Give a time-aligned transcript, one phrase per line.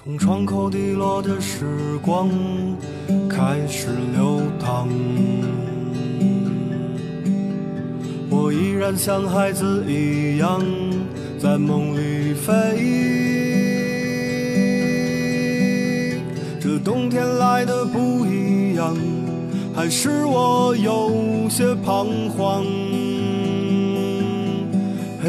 [0.00, 2.30] 从窗口滴落的时光
[3.28, 4.86] 开始流淌，
[8.30, 10.62] 我依然像孩子一样
[11.40, 12.54] 在梦里飞。
[16.60, 18.96] 这冬天来的不一样，
[19.74, 22.64] 还是我有些彷徨。
[25.20, 25.28] 嘿，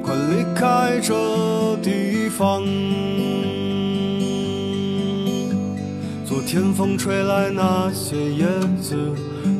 [0.00, 1.12] 快离开这
[2.36, 2.62] 方，
[6.24, 6.40] 昨。
[6.46, 8.46] 天风吹来，那些叶
[8.80, 8.96] 子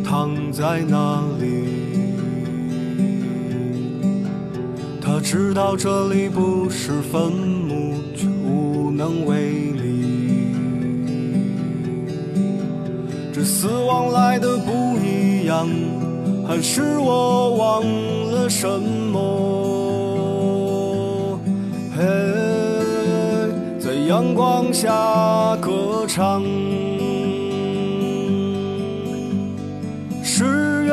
[0.05, 1.47] 躺在那里。
[5.01, 10.53] 他知道这里不是坟墓，却无能为力。
[13.33, 15.69] 这死亡来的不一样，
[16.47, 17.83] 还是我忘
[18.31, 19.34] 了什么？
[24.07, 26.43] 阳光下歌唱。
[30.23, 30.91] 十月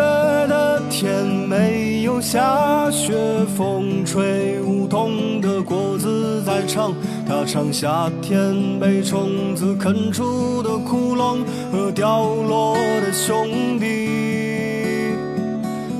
[0.47, 3.13] 的天没有下雪，
[3.57, 6.93] 风吹梧桐的果子在唱。
[7.27, 11.39] 它唱夏天被虫子啃出的窟窿
[11.71, 14.09] 和掉落的兄弟。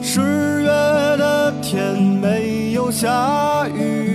[0.01, 4.10] 十月的天没有下雨，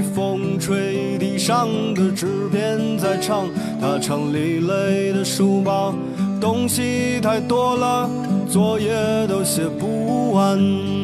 [1.46, 3.46] 上的纸片在唱。
[3.80, 5.94] 他唱累累的书包，
[6.40, 8.10] 东西太多了，
[8.50, 8.90] 作业
[9.28, 10.95] 都写不完。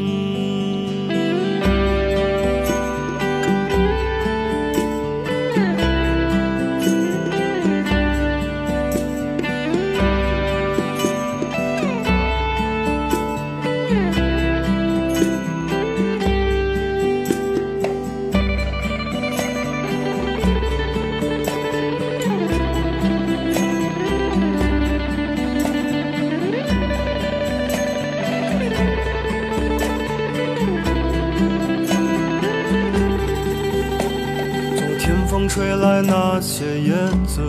[35.49, 36.93] 吹来那些叶
[37.27, 37.43] 子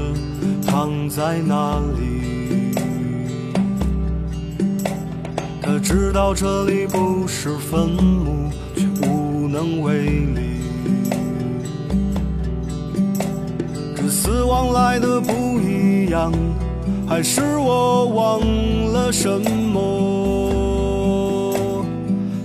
[0.65, 2.73] 躺在那里，
[5.61, 10.41] 他知道这里不是坟墓，却无能为力。
[13.95, 16.31] 这死亡来的不一样，
[17.07, 18.41] 还是我忘
[18.91, 19.79] 了什么？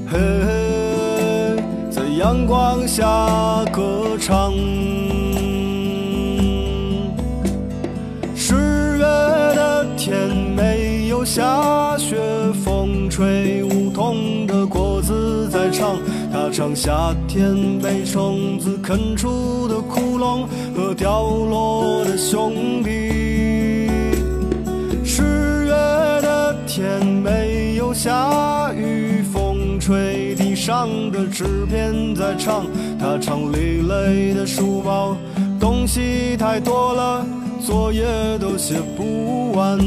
[0.08, 0.18] 嘿，
[1.90, 4.52] 在阳光下歌唱。
[11.28, 12.16] 下雪，
[12.64, 15.96] 风吹梧桐的果子在唱，
[16.32, 23.90] 它唱夏天被虫子啃出的窟窿和掉落的兄弟。
[25.04, 25.70] 十月
[26.22, 32.64] 的天没有下雨，风吹地上的纸片在唱，
[32.98, 35.14] 它唱累累的书包，
[35.60, 37.26] 东西太多了，
[37.60, 38.02] 作业
[38.40, 39.78] 都写不完。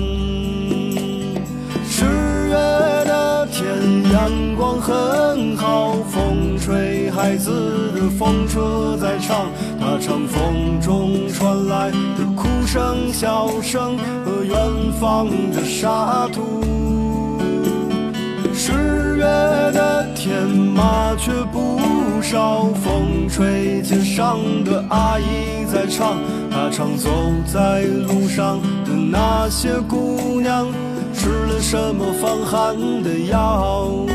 [4.12, 9.48] 阳光很好，风吹孩子的风车在唱，
[9.80, 14.56] 它唱风中传来的哭声、笑声和远
[15.00, 16.64] 方的沙土。
[18.54, 18.72] 十
[19.18, 21.80] 月的天，麻雀不
[22.22, 26.18] 少，风吹街上的阿姨在唱，
[26.52, 27.10] 她唱走
[27.46, 30.68] 在路上的那些姑娘。
[31.13, 34.06] 吃了什么防寒的药？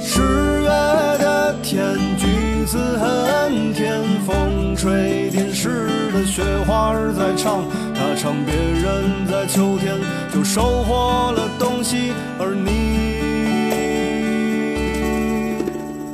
[0.00, 0.20] 十
[0.62, 9.94] 月的天，橘子很甜，风吹电视的雪花在唱，它唱别人在秋天
[10.32, 13.16] 就收获了东西，而你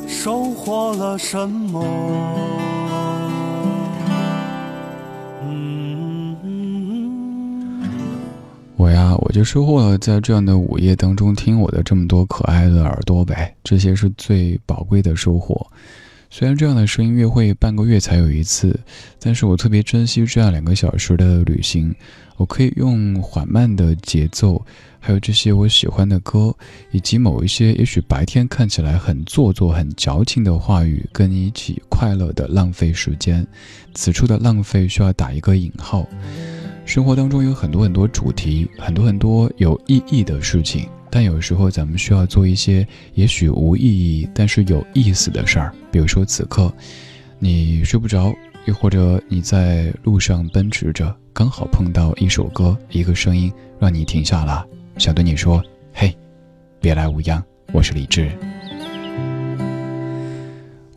[0.09, 2.62] 收获了什么？
[9.33, 15.67] 就收获了在这样的午夜当中听我的这么多可爱的耳朵呗，这些是最宝贵的收获。
[16.29, 18.79] 虽然这样的声音乐会半个月才有一次，
[19.19, 21.95] 但是我特别珍惜这样两个小时的旅行。
[22.37, 24.65] 我可以用缓慢的节奏，
[24.99, 26.55] 还有这些我喜欢的歌，
[26.91, 33.47] 以及某一些也许白天看起来很做作、很矫情的话语，跟你一起快乐的浪费时间。
[33.95, 36.07] 此处的浪费需要打一个引号。
[36.85, 45.73] 生活当中有很多很多主题，很多很多有意义的事情，但有时候咱们需要做一些也许无意义但是有意思的事儿。
[45.91, 46.73] 比如说此刻，
[47.39, 48.35] 你睡不着，
[48.67, 54.67] 又或者你在路上奔驰着，刚好碰到一首歌，一个声音让你停下了，
[54.99, 55.63] 想对你说
[55.95, 56.15] ：“嘿，
[56.81, 57.43] 别来无恙，
[57.73, 58.31] 我是李志。”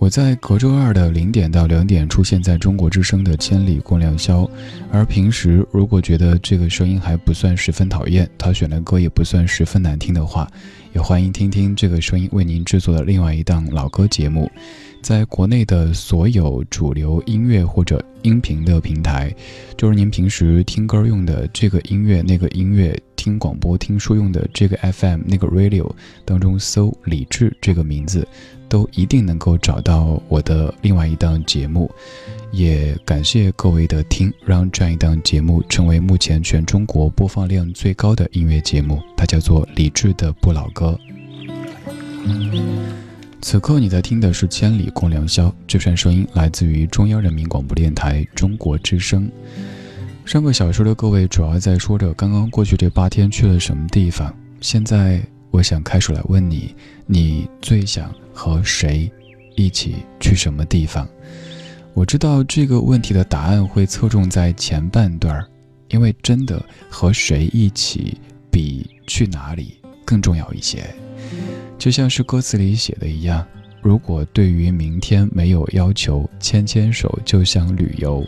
[0.06, 4.44] 我在隔周二的零点到两点出现在中国之声的《千里共良宵》，
[4.92, 10.48] 而平时如果觉得这个声音还不算十分讨厌，他选的歌也不算十分难听的话，
[10.94, 14.48] 也欢迎听听这个声音为您制作的另外一档老歌节目。
[15.02, 19.36] 在国内的所有主流音乐或者音频的平台，
[19.76, 25.92] 就是您平时听歌用的这个音乐、那个音乐，听广播、听书用的这个 FM、那个 Radio
[26.26, 28.28] 当中搜“李志”这个名字。
[28.68, 31.90] 都一定能够找到我的另外一档节目，
[32.52, 39.02] 也感谢各位的听，让这样一档节目成为目前全中国播放量最高的音乐节目。
[39.18, 41.00] 它叫做李志的不老歌。
[43.42, 49.30] 此刻你在听的是《千里共良宵》，这串声音来自于中央人民广播电台中国之声。
[50.26, 55.22] 上个小时的各位主要在说着刚刚过去这八天去了什么地方，现在
[55.52, 56.74] 我想开始来问你，
[57.06, 58.14] 你最想？
[58.38, 59.10] 和谁
[59.56, 61.08] 一起去什么地方？
[61.94, 65.48] 我知道这个问题的答案会侧重在前半段儿，
[65.88, 68.20] 因为真的和谁一起
[68.52, 70.84] 比去哪里更重要一些。
[71.78, 73.48] 就像是歌词里写的一样，
[73.82, 78.28] 如果对于明天没有要求，牵牵手就像旅游，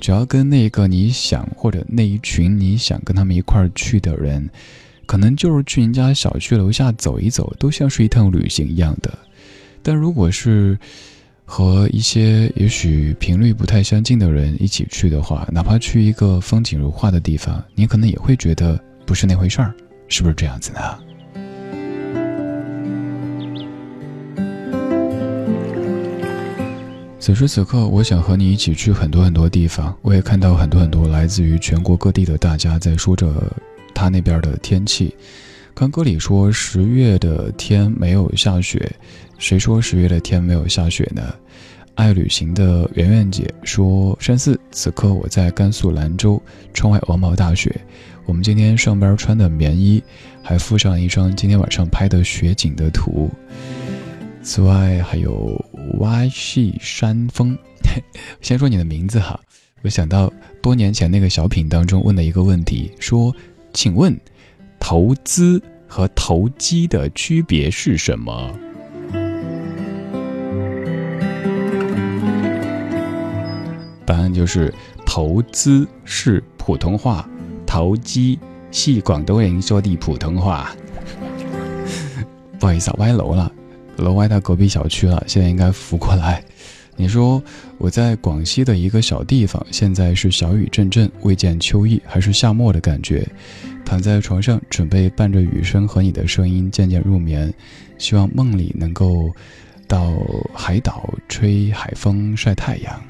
[0.00, 4.50] 只要跟那个你想或者那一群你想跟他们一块儿去的人，
[5.08, 9.10] 可能就是去人家小区楼下走一走，都像是一趟旅行一样的。
[9.82, 10.78] 但如果是
[11.46, 19.74] 和一些也许频率不太相近的人一起去的话，哪怕去一个风景如画的地方，你可能也会觉得不是那回事儿，
[20.08, 20.78] 是不是这样子呢？
[27.18, 29.96] 此时此刻，我想和你一起去很多很多地方。
[30.02, 33.26] 我也看到很多很多来自于全国各地的大家在说着
[33.98, 35.12] 他那边的天气。
[35.74, 38.90] 刚歌里说十月的天没有下雪，
[39.38, 41.34] 谁说十月的天没有下雪呢？
[41.96, 46.40] 爱旅行的圆圆姐说，山寺此刻我在甘肃兰州，
[46.72, 47.74] 窗外鹅毛大雪。
[48.24, 50.00] 我们今天上班穿的棉衣，
[50.42, 53.28] 还附上一张今天晚上拍的雪景的图。
[54.42, 55.60] 此外还有
[55.98, 57.58] 歪细山峰，
[58.40, 59.38] 先说你的名字哈。
[59.82, 63.34] 我想到多年前那个小品当中问的一个问题，说，
[63.78, 64.18] 请问。
[64.80, 68.52] 投资和投机的区别是什么？
[74.04, 74.74] 答案就是
[75.06, 77.28] 投资是普通话，
[77.64, 78.36] 投机
[78.72, 80.74] 系广东人说的普通话。
[82.58, 83.52] 不好意思，歪楼了，
[83.98, 86.42] 楼歪到隔壁小区了，现在应该扶过来。
[86.96, 87.40] 你说
[87.76, 93.24] 我在广西的一个小地方，现在是小雨阵阵，未见秋意，还是夏末的感觉。
[93.88, 97.50] 躺在床上，准备伴着雨声和你的声音渐渐入眠，
[97.96, 99.34] 希望梦里能够
[99.86, 100.12] 到
[100.52, 103.02] 海岛吹海风晒太阳。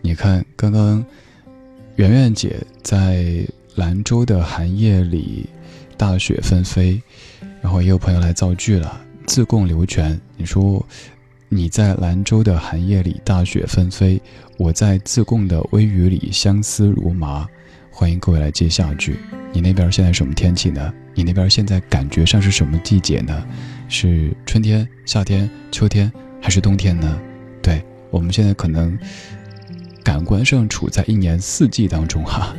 [0.00, 1.04] 你看，刚刚
[1.96, 5.48] 圆圆姐在兰州的寒夜里，
[5.96, 7.02] 大雪纷飞，
[7.60, 10.86] 然后也有朋友来造句了，自贡流泉，你说。
[11.54, 14.20] 你在兰州的寒夜里，大雪纷飞；
[14.58, 17.48] 我在自贡的微雨里，相思如麻。
[17.92, 19.16] 欢迎各位来接下句。
[19.52, 20.92] 你那边现在什么天气呢？
[21.14, 23.46] 你那边现在感觉上是什么季节呢？
[23.88, 27.20] 是春天、夏天、秋天，还是冬天呢？
[27.62, 27.80] 对
[28.10, 28.98] 我们现在可能
[30.02, 32.52] 感官上处在一年四季当中哈。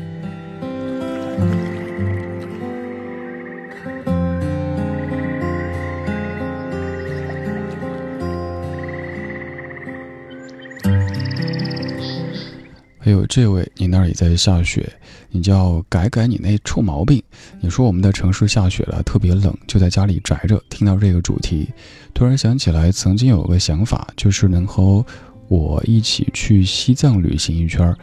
[13.06, 14.92] 还有这位，你那儿也在下雪，
[15.30, 17.22] 你就要改改你那臭毛病。
[17.62, 20.60] 你说我们的城市下雪了，特别冷，就在家里宅着。
[20.72, 21.70] 听到这个主题，
[22.16, 25.06] 突然想起来，曾经有个想法，就是能和
[25.50, 27.96] 我一起去西藏旅行一圈，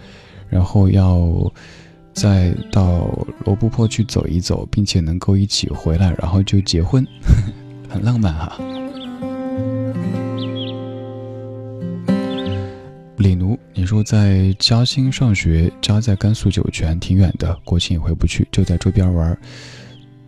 [0.49, 1.52] 然后要
[2.12, 7.04] 再到罗布泊去走一走，并且能够一起回来，然后就结婚，
[7.90, 8.56] 很浪漫哈。
[13.23, 19.38] 李奴，你说在嘉兴上学，家在甘肃酒泉，挺远的，国庆也回不去，就在周边玩。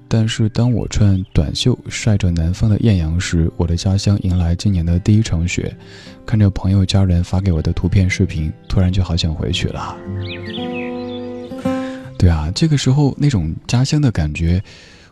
[0.07, 5.77] 但是当我穿短袖晒着南方的艳阳时，我的家乡迎来今年的第一场雪。
[6.25, 9.97] 看着朋友家人发给我的图片视频，突然就好想回去了。
[12.17, 14.63] 对啊，这个时候那种家乡的感觉，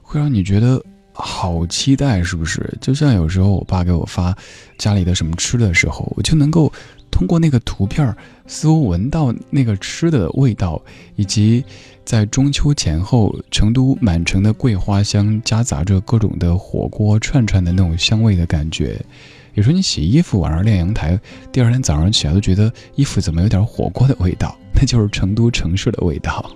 [0.01, 0.81] 会让你觉得
[1.13, 2.79] 好期待，是不是？
[2.81, 4.33] 就像有时候我爸给我发
[4.79, 6.73] 家里的什么吃的时候，我就能够。
[7.23, 8.17] 通过那个图片儿，
[8.49, 10.83] 似乎闻到那个吃的味道，
[11.15, 11.65] 以及
[12.05, 19.01] 在中秋前后，成都满城的桂花香夹杂着各种的火锅串串的那种香味的感觉。
[19.55, 21.17] 有时候你洗衣服晚上晾阳台，
[21.53, 26.51] 第二天早上起来都觉得衣服怎么有点火锅的味道，那就是成都城市的味道。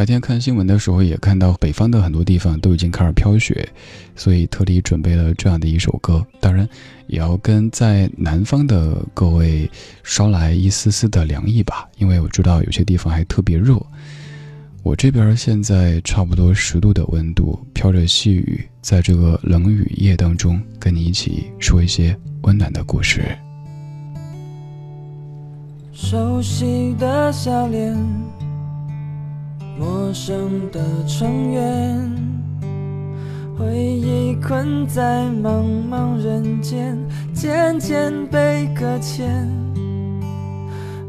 [0.00, 3.68] 白天看新闻的时候，也看到北方的很多地方都已经开始飘雪，
[4.16, 6.26] 所以特地准备了这样的一首歌。
[6.40, 6.66] 当然，
[7.06, 9.70] 也要跟在南方的各位
[10.02, 13.78] 捎来一丝丝的凉意吧，因为我知道有些地方还特别热。
[14.82, 23.36] 我这边现在差不多十度的温度，飘着细雨，在这个冷雨夜当中，跟你一起说一些温暖的故事。
[25.92, 27.94] 熟悉的笑脸。
[29.80, 32.12] 陌生的成员，
[33.56, 36.98] 回忆困在茫茫人间，
[37.32, 39.48] 渐渐被搁浅。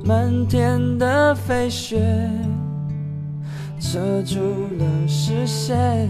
[0.05, 1.99] 漫天的飞雪，
[3.77, 6.07] 遮住了视线。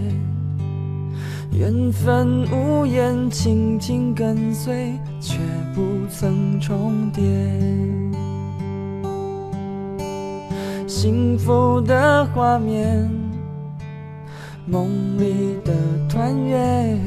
[1.51, 5.39] 缘分无言，轻轻跟随，却
[5.73, 7.23] 不曾重叠。
[10.91, 13.09] 幸福的画面，
[14.65, 15.71] 梦里的
[16.09, 16.99] 团圆，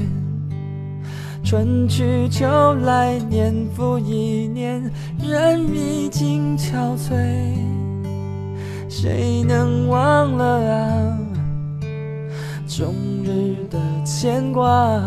[1.44, 4.90] 春去秋来，年复一年，
[5.22, 7.12] 人已经憔悴，
[8.88, 11.18] 谁能忘了啊？
[12.66, 14.98] 终日的牵挂，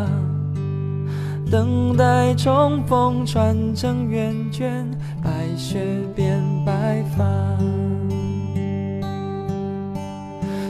[1.50, 4.88] 等待重逢，传承圆圈，
[5.24, 5.79] 白雪
[6.15, 7.25] 变白发。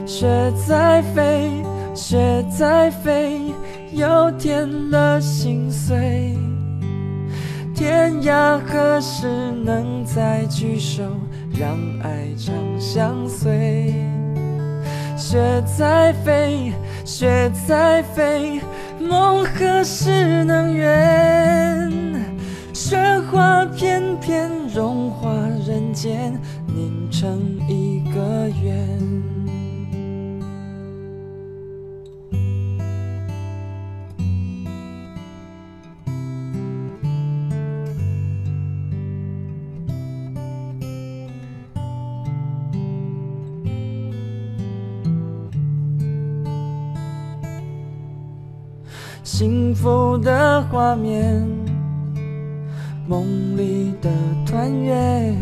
[0.07, 0.25] 雪
[0.65, 1.51] 在飞，
[1.93, 3.41] 雪在飞，
[3.91, 6.33] 又添了心碎。
[7.75, 9.27] 天涯何时
[9.65, 11.03] 能再聚首，
[11.51, 13.93] 让爱长相随？
[15.17, 15.37] 雪
[15.77, 16.71] 在飞，
[17.03, 18.61] 雪在飞，
[19.01, 21.91] 梦何时能圆？
[22.73, 22.97] 雪
[23.29, 25.29] 花片片融化
[25.67, 27.56] 人间，凝成
[50.77, 51.43] 画面，
[53.07, 53.25] 梦
[53.57, 54.11] 里的
[54.45, 55.35] 团圆，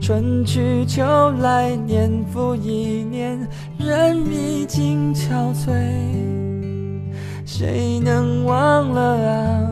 [0.00, 1.02] 春去秋
[1.40, 3.36] 来，年复一年，
[3.78, 5.72] 人已经憔悴，
[7.44, 9.66] 谁能忘了啊？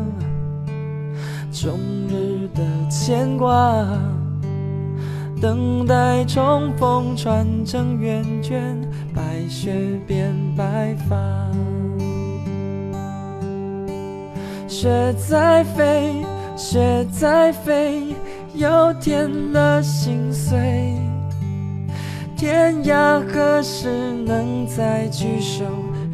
[1.52, 3.86] 终日的牵挂，
[5.40, 8.76] 等待重逢，传承圆圈，
[9.14, 9.72] 白雪
[10.08, 11.16] 变白发。
[14.80, 16.24] 雪在飞，
[16.56, 18.14] 雪在飞，
[18.54, 20.56] 又添了心碎。
[22.36, 23.88] 天涯何时
[24.24, 25.64] 能再聚首，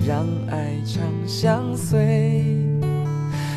[0.06, 2.56] 让爱长相随？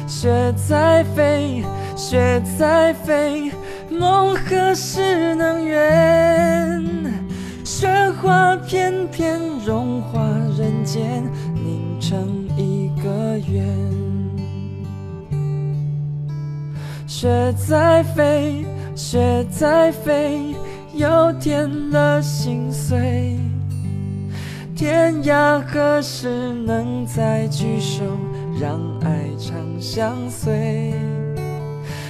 [0.06, 1.64] 雪在飞，
[1.96, 3.50] 雪在飞，
[3.90, 6.84] 梦何时能圆？
[7.64, 7.88] 雪
[8.22, 10.20] 花片片融化
[10.58, 11.24] 人间，
[11.54, 13.40] 凝成一个。
[13.50, 13.97] 圆。
[17.20, 18.64] 雪在飞，
[18.96, 20.54] 雪在飞，
[20.94, 23.40] 又添了心碎。
[24.76, 28.04] 天涯何时能再聚首，
[28.62, 30.94] 让爱长相随？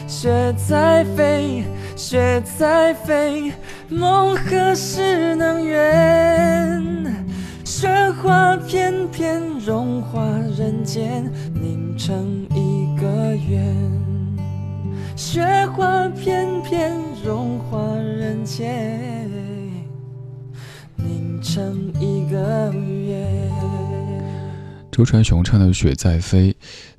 [0.09, 1.63] 雪在飞，
[1.95, 3.53] 雪在飞，
[3.87, 6.83] 梦何时能圆？
[7.63, 7.87] 雪
[8.21, 10.21] 花片片融化
[10.57, 11.23] 人间，
[11.53, 14.06] 凝成一个圆。
[15.17, 15.43] 雪
[15.75, 16.95] 花片片
[17.25, 19.01] 融化人间。
[21.41, 23.25] 成一个月。
[24.91, 26.51] 周传雄唱的《雪在飞》，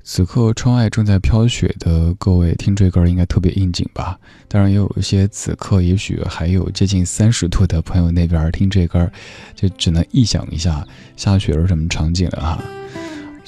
[0.03, 4.19] 此刻窗外正在飘雪的各位听这歌应该特别应景吧？
[4.49, 9.09] 当然，也有一些此刻也许还有接近三十度的朋友那边听这歌，
[9.55, 10.85] 就只能臆想一下
[11.15, 12.63] 下雪是什么场景了哈。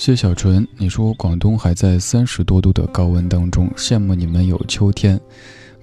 [0.01, 5.21] 谢小纯，你说广东还在三十多度的高温当中，羡慕你们有秋天。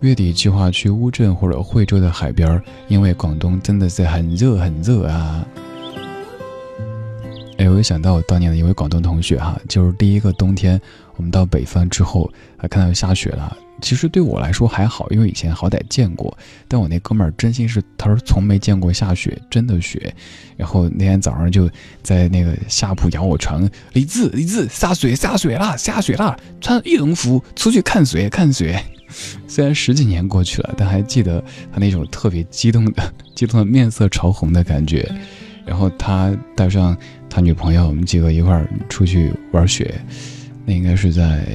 [0.00, 5.46] 月底计划去乌镇或者惠州的海边，因为广东真的是很热很热啊！
[7.58, 10.80] 哎，我又想到我当年的一位广东同学哈，就是第一个冬天
[11.14, 13.56] 我们到北方之后，还看到下雪了。
[13.80, 16.36] 其实对我来说还好，因为以前好歹见过。
[16.66, 20.14] 但我那哥们儿真心是，他说从没见过下雪，真的雪。
[20.56, 21.70] 然后那天早上就
[22.02, 28.82] 在那个下铺摇我床，李志李志下雪下雪啦下雪啦，穿羽绒服出去看雪看雪。
[29.46, 31.42] 虽然十几年过去了，但还记得
[31.72, 35.10] 他那种特别激动的、激动的面色潮红的感觉。
[35.64, 36.96] 然后他带上
[37.28, 39.94] 他女朋友，我们几个一块儿出去玩雪。
[40.66, 41.46] 那应该是在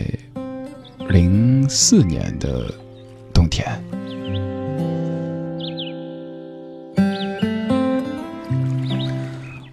[1.09, 2.73] 零四年的
[3.33, 3.67] 冬天。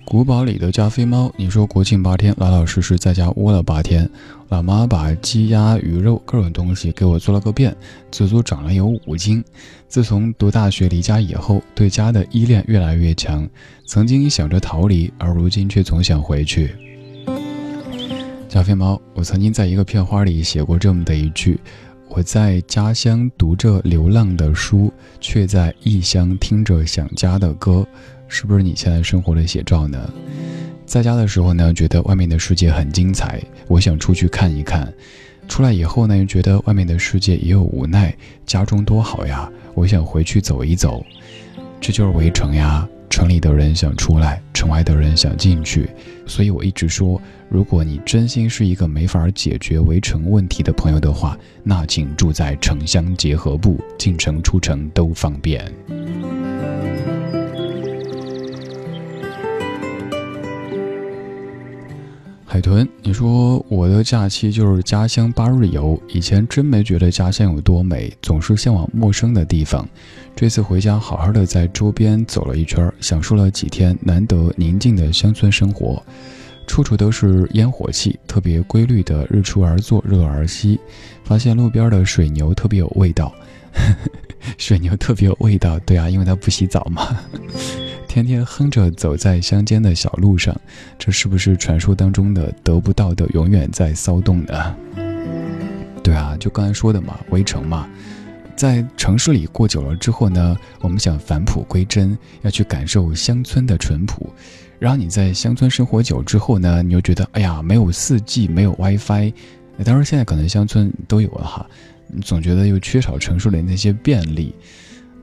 [0.05, 4.11] 古堡里的加菲猫，你说国庆八天老老实实在家窝了八天，
[4.49, 7.75] 老妈把鸡鸭鱼肉各种东西给我做了个遍，
[8.11, 9.43] 足足长了有五斤。
[9.87, 13.49] 自从读大学离家以后，对家的依恋越来越强，
[13.87, 16.75] 曾经想着逃离，而如今却总想回去。
[18.51, 21.57] 加菲猫，我曾经在一个片花里写过这么的一句：
[22.09, 27.87] 我在家乡读着流浪的书，却在异乡听着想家的歌。
[28.27, 30.13] 是不是你现在生活的写照呢？
[30.85, 34.85] 在家的时候呢，觉得外面的世界很精彩，我想出去看一看；
[35.47, 38.13] 出来以后呢，又觉得外面的世界也有无奈，
[38.45, 41.07] 家中多好呀，我想回去走一走。
[41.81, 45.91] 这就是围城呀，城里的人想出来，城外的人想进去。
[46.27, 55.61] 所以我一直说，如果你真心是一个没法解决围城问题的朋友的话，那请住在城乡结合部，进城出城都方便。
[62.47, 66.01] 海豚，你说我的假期就是家乡八日游。
[66.09, 69.89] 以前真没觉得家乡有多美，总是向往陌生的地方。
[70.41, 76.03] 这次回家，好好的在周边走了一圈，享受了几天难得宁静的乡村生活。
[76.67, 80.81] 处处都是烟火气，特别规律的日出而作，日落而息。
[81.25, 83.31] 发现路边的水牛特别有味道，
[84.57, 85.79] 水牛特别有味道。
[85.81, 87.21] 对啊，因为它不洗澡嘛。
[88.09, 90.59] 天天哼着走在乡间的小路上，
[90.99, 94.75] 这是不是传说当中的得不到的永远在骚动呢？
[96.03, 97.87] 对啊，就刚才说的嘛，围城嘛，
[98.61, 104.29] 在城市里过久了之后呢，我们想返璞归真，要去感受乡村的淳朴。
[104.79, 109.33] 然后你在乡村生活久之后呢，你又觉得哎呀，没有四 G，没有 WiFi，
[109.83, 111.67] 当然现在可能乡村都有了哈，
[112.09, 114.55] 你总觉得又缺少城市里那些便利，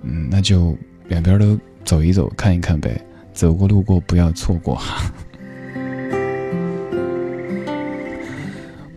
[0.01, 0.75] 嗯，那就
[1.07, 1.55] 两边都。
[1.85, 2.99] 走一走，看一看呗，
[3.33, 5.09] 走过路过不要错过哈。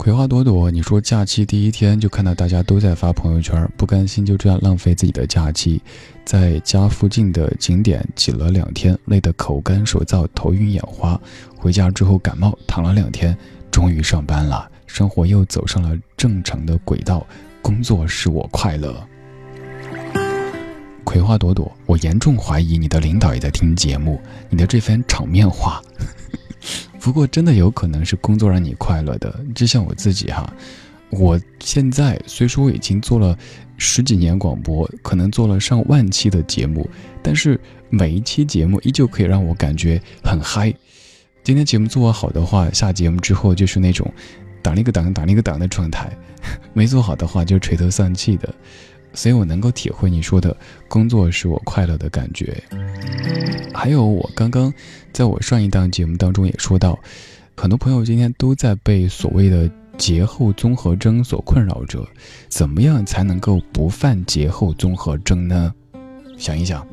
[0.01, 5.79] 葵花朵朵，你说假期第一天就看到大家都在发朋友圈，不甘心就这样浪费自己的假期，
[6.25, 11.21] 在家附近的景点挤了两天，累得口干舌燥、头晕眼花。
[11.55, 13.37] 回家之后感冒，躺了两天，
[13.71, 17.27] 终于上班了，生活又走上了正常的轨道，
[17.61, 19.07] 工作使我快乐。
[21.05, 24.19] 葵花朵朵，我严重怀疑你的领导也在听节目。
[24.49, 25.79] 你的这番场面话，
[27.01, 29.35] 不过真的有可能是工作让你快乐的。
[29.55, 30.53] 就像我自己哈，
[31.11, 33.37] 我现在虽说我已经做了
[33.79, 36.89] 十几年广播，可能做了上万期的节目，
[37.23, 37.59] 但是
[37.89, 40.73] 每一期节目依旧可以让我感觉很嗨。
[41.43, 44.13] 今天节目做好的话，下节目之后就是那种
[44.63, 46.07] 打那个档打那个档的状态；
[46.75, 48.55] 没做好的话，就垂头丧气的。
[49.13, 50.57] 所以我能够体会你说的
[50.89, 52.63] 工作使我快乐的感觉。
[53.75, 54.73] 还有，我刚刚
[55.13, 56.99] 在我上一档节目当中也说到，
[57.57, 62.07] 很多朋友今天都在被所谓的节后综合征所困扰着，
[62.49, 65.75] 怎么样才能够不犯节后综合征呢？
[66.39, 66.87] 想一想，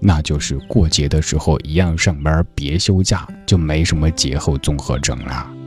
[0.00, 5.57] 那就是过节的时候一样上班，别休假，就没什么节后综合征了。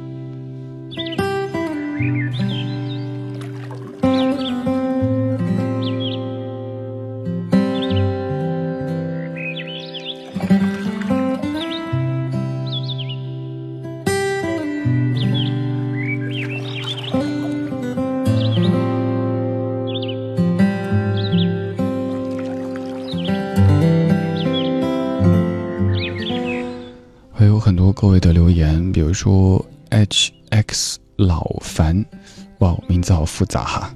[33.42, 33.96] 复杂哈。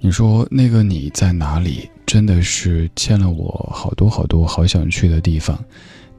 [0.00, 1.90] 你说那个你在哪里？
[2.06, 5.58] 真的是欠了我好多好多好想去的地方。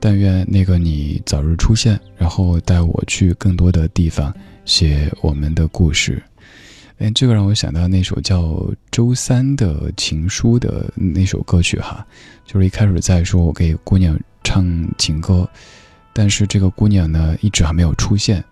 [0.02, 4.34] 但愿那个你早日出现，然后带我去更多的地方，
[4.66, 6.22] 写我们的故事。
[6.98, 8.42] 哎，这个让我想到那首叫
[8.92, 12.06] 《周三的情书》的那首歌曲哈，
[12.46, 14.66] 就是一开始在说我给姑娘唱
[14.98, 15.50] 情歌。
[16.12, 18.44] 但是这个姑娘呢，一直还没有出现，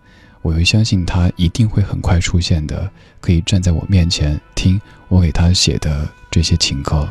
[0.42, 7.08] 我又相信他一定会很快出现的，可以站在我面前听我给他写的这些情歌，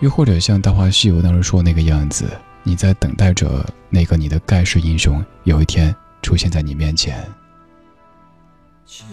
[0.00, 2.26] 又或者像《大话西游》当时说那个样子，
[2.62, 7.26] 你在等待着那个你的盖世英雄有一天出现在你面前。
[8.86, 9.04] 秋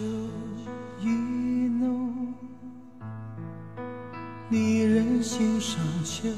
[1.00, 2.34] 意浓，
[4.50, 6.28] 离人心上秋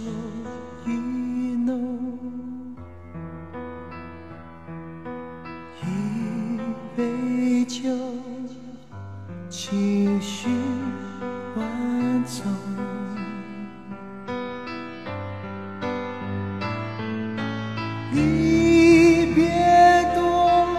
[0.87, 2.04] 意浓。
[6.96, 7.83] 杯酒，
[9.50, 10.48] 情绪
[11.57, 12.44] 万种。
[18.12, 19.50] 离别
[20.14, 20.76] 多，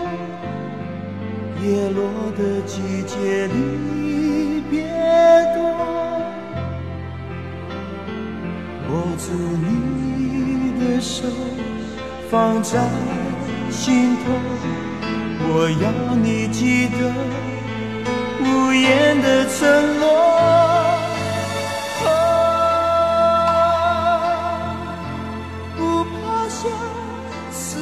[1.62, 4.88] 叶落的季节离别
[5.54, 5.60] 多。
[8.88, 11.28] 握住你的手，
[12.30, 12.80] 放在
[13.70, 14.95] 心头。
[15.48, 16.98] 我要你记得
[18.42, 19.60] 无言的承
[20.00, 20.04] 诺，
[25.78, 26.14] 不怕
[26.50, 26.60] 相
[27.52, 27.80] 思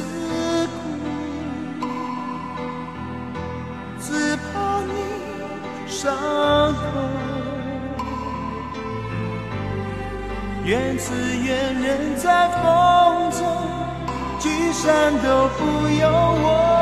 [1.80, 1.82] 苦，
[4.00, 4.44] 只怕
[4.86, 4.90] 你
[5.88, 6.02] 伤
[6.74, 6.78] 痛。
[10.64, 11.12] 愿只
[11.44, 13.40] 愿人在风中，
[14.38, 16.73] 聚散都不由我。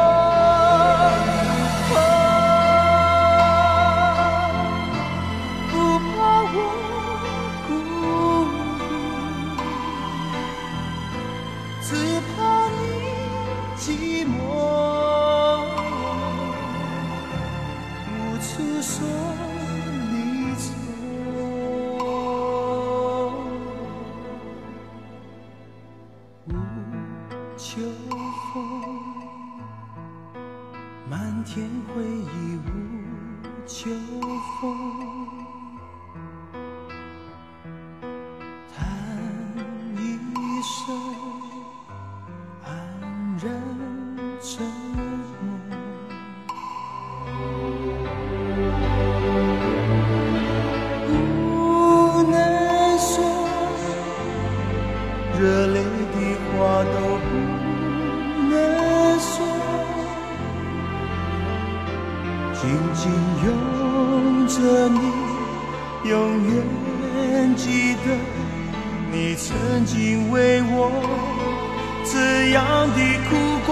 [63.02, 63.10] 紧
[63.44, 64.54] 拥着
[64.88, 65.00] 你，
[66.08, 66.12] 永
[66.44, 68.06] 远记得
[69.10, 70.88] 你曾经为我
[72.04, 72.62] 这样
[72.94, 73.30] 的哭
[73.66, 73.70] 过。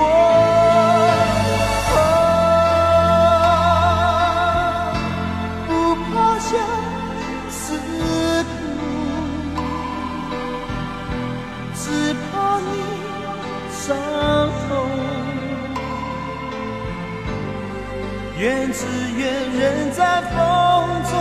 [18.41, 18.87] 愿只
[19.19, 21.13] 愿人在风中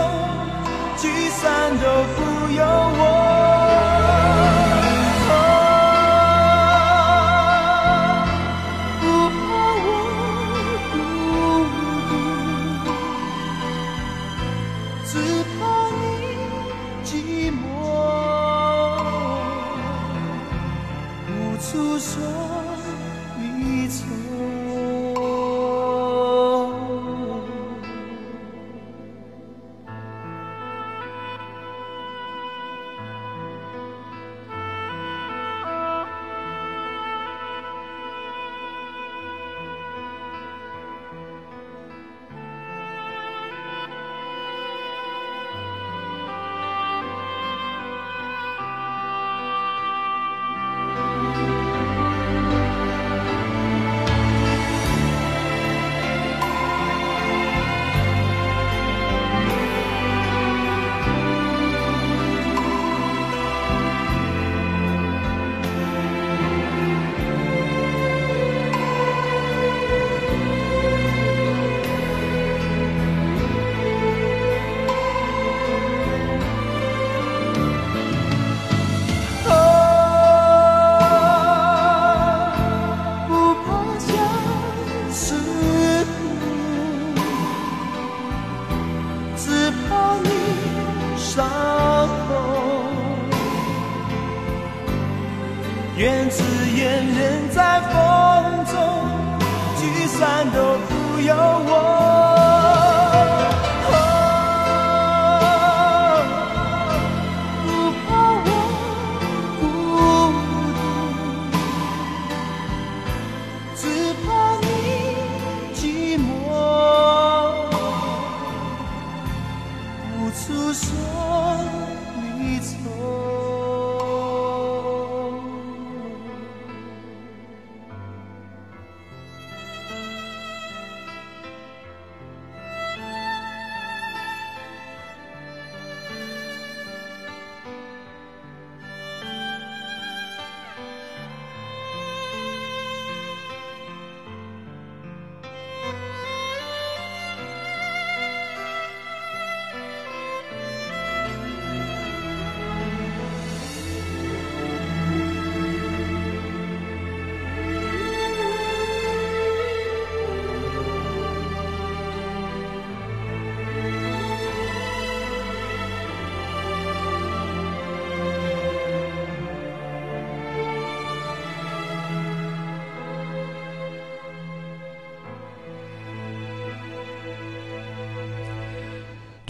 [0.96, 3.19] 聚散都不由我。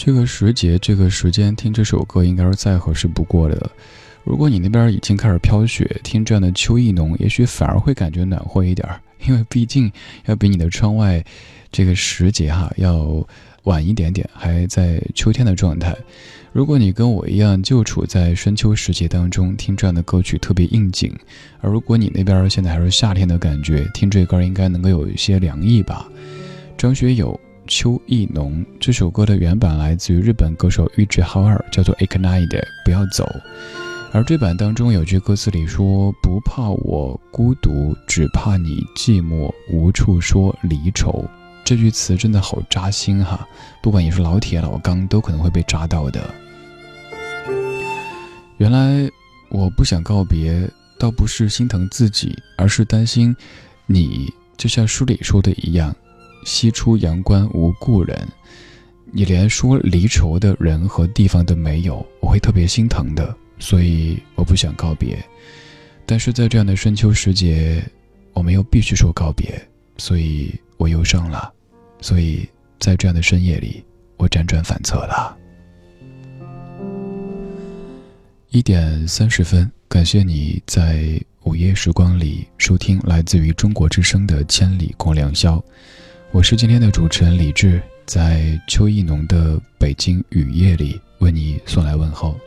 [0.03, 3.69] 这个时节，这个时间听这首歌应该是再合适不过的。
[4.23, 9.91] 如果你那边已经开始飘雪，听这样的秋意浓，也许反而会感觉暖和一点儿，因为毕竟
[10.25, 11.23] 要比你的窗外
[11.71, 13.23] 这个时节哈要
[13.65, 15.95] 晚一点点，还在秋天的状态。
[16.51, 21.15] 如果你跟我一样就处在深秋时节当中，听这样的歌曲特别应景。
[21.59, 26.09] 而如果你那边现在还是夏天的感觉，听这歌应该能够有一些凉意吧。
[26.75, 27.39] 张学友。
[27.67, 33.29] 秋意浓这首歌的原版来自于日本歌手玉置浩二，叫做《i k n i t e 不要走。
[34.11, 41.23] 而这版当中有句歌词里说：“不怕我孤独，只怕你寂寞，无处说离愁。”
[41.63, 43.47] 这句词真的好扎心哈！
[43.81, 46.19] 不管你是老铁老钢，都可能会被扎到的。
[48.57, 49.09] 原来
[49.49, 50.69] 我不想告别，
[50.99, 53.33] 倒不是心疼自己，而是担心
[53.85, 55.95] 你，就像书里说的一样。
[56.45, 58.27] 西出阳关无故人，
[59.11, 65.17] 你连说离愁的人和地方都没有，我会特别心疼的，所以我不想告别。
[66.05, 67.83] 但是在这样的深秋时节，
[68.33, 69.61] 我们又必须说告别，
[69.97, 71.51] 所以我忧伤了。
[72.01, 72.49] 所以
[72.79, 73.83] 在这样的深夜里，
[74.17, 75.37] 我辗转反侧了。
[78.49, 85.55] 一点三十分，感谢你在午夜时光里收听来自于中国之声的《千里共良宵》。
[86.33, 92.39] 我是今天的主持人李志，在秋意浓的北京雨夜里为你送来问候。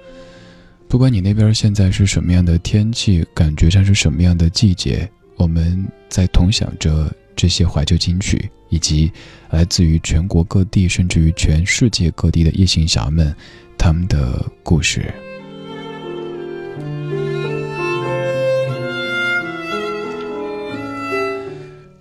[0.88, 9.12] 不管你那边现在是什么样的天气，感觉像是什么样的季节，我们在同享着这些怀旧金曲，以及
[9.50, 13.36] 来自于全国各地甚至于全世界各地的夜行侠们
[13.76, 15.12] 他们的故事。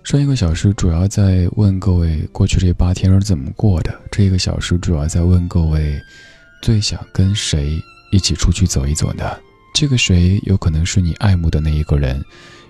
[0.04, 5.98] 上一个小时主要在问各位过去这八天是怎么过的，这一个小时主要在问各位
[6.60, 9.24] 最想跟谁一起出去走一走呢？
[9.74, 12.22] 这个谁有可能是你爱慕的那一个人，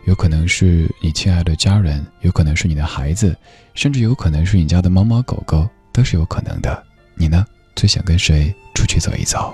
[0.06, 3.36] 有可能是你亲爱的家人，有可能是你的孩子，
[3.74, 6.84] 甚至有可能是你家的猫猫狗狗，都是有可能的。
[7.16, 7.44] 你呢？
[7.74, 9.52] 最想跟谁出去走一走？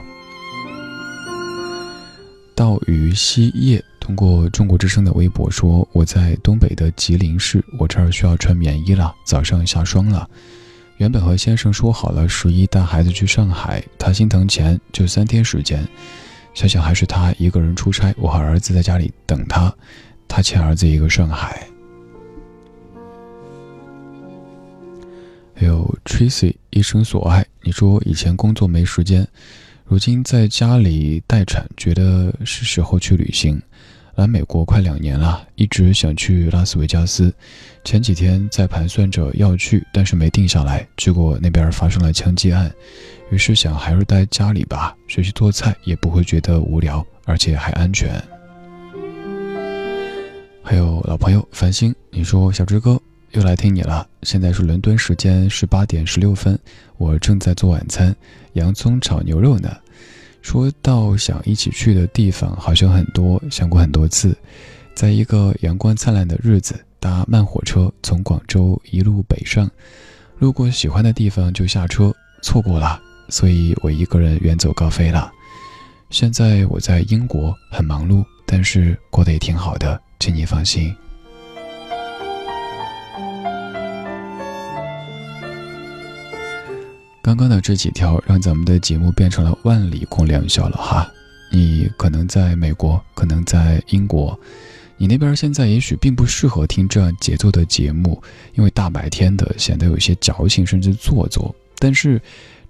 [2.55, 10.29] 道于西夜通过中国之声的微博说：“我在东北的吉林市，我这儿需要穿棉衣了，早上下霜了。
[10.97, 15.87] 原本和先生说好了十一带孩子去上海，他心疼钱，就三天时间。
[16.55, 19.73] 想想还是他一个人出差，我和儿子在家里等他，
[20.27, 21.65] 他欠儿子一个上海。”
[25.55, 29.25] 还有 Tracy 一生所爱，你说以前工作没时间。
[29.85, 33.63] 如今在家里待产，觉得是时候去旅行。
[34.21, 37.33] 来美国快两年了，一直想去拉斯维加斯。
[37.85, 40.87] 前几天在盘算着要去，但是没定下来。
[40.99, 42.71] 结果那边发生了枪击案，
[43.31, 48.23] 于是想还是待家里吧，学习做菜也不会觉得无聊，而且还安全。
[50.63, 54.07] 还有老朋友繁星，你说小志哥又来听你了。
[54.25, 56.59] 现在是伦敦时间十八点十六分，
[56.99, 58.15] 我正在做晚餐。
[58.53, 59.75] 洋葱炒牛肉呢？
[60.43, 64.37] 说到想一起去的地方，好像很多，想过很多次。
[64.95, 69.71] 在一个阳光灿烂的日子，搭慢火车从广州一路北上，
[70.39, 75.31] 路过喜欢的地方就下车，错过了，所以我一个人远走高飞了。
[76.11, 80.95] 现在我在英国，很忙碌，但是过得也挺好的，请你放心。
[87.23, 91.11] 刚刚的这几条让咱们的节目变成了万里共良宵了哈。
[91.53, 94.39] 你可能在美国，可能在英国，
[94.97, 98.23] 你那边现在也许并不适合听这样节奏的节目，
[98.55, 101.55] 因为大白天的显得有些矫情甚至做作。
[101.79, 102.21] 但是，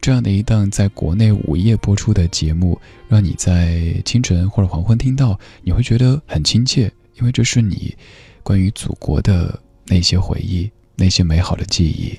[0.00, 7.94] 这样的一档在国内午夜播出的节目，让你在清晨或者黄昏听到，你会觉得很亲切，因为这是你
[8.42, 12.18] 关于祖国的那些回忆，那些美好的记忆。